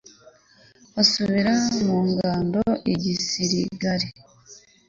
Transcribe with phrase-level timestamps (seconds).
[0.93, 1.53] basubira
[1.83, 4.07] mu ngando i giligali